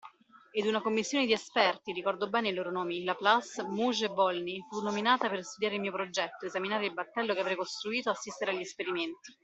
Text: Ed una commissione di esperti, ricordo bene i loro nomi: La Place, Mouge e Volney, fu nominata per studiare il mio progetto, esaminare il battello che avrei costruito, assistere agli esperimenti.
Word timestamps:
Ed 0.51 0.65
una 0.65 0.81
commissione 0.81 1.27
di 1.27 1.31
esperti, 1.31 1.91
ricordo 1.91 2.27
bene 2.27 2.49
i 2.49 2.53
loro 2.55 2.71
nomi: 2.71 3.03
La 3.03 3.13
Place, 3.13 3.61
Mouge 3.61 4.05
e 4.05 4.07
Volney, 4.07 4.59
fu 4.67 4.81
nominata 4.81 5.29
per 5.29 5.43
studiare 5.43 5.75
il 5.75 5.81
mio 5.81 5.91
progetto, 5.91 6.47
esaminare 6.47 6.87
il 6.87 6.93
battello 6.93 7.35
che 7.35 7.41
avrei 7.41 7.55
costruito, 7.55 8.09
assistere 8.09 8.49
agli 8.49 8.61
esperimenti. 8.61 9.37